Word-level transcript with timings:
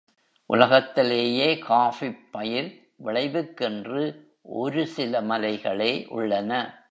உலகத்திலேயே 0.45 1.57
காஃபிப் 1.57 2.31
பயிர் 2.31 2.89
விளைவுக்கென்று 3.03 4.29
ஒரு 4.41 4.87
சில 4.87 5.21
மலைகளே 5.21 6.07
உள்ளன. 6.07 6.79